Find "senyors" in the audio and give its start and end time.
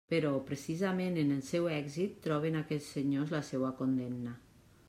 2.99-3.37